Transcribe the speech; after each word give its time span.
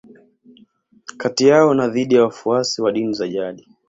Kati 1.21 1.43
yao 1.47 1.73
na 1.73 1.87
dhidi 1.87 2.15
ya 2.15 2.23
wafuasi 2.23 2.81
wa 2.81 2.91
dini 2.91 3.13
za 3.13 3.27
jadi 3.27 3.67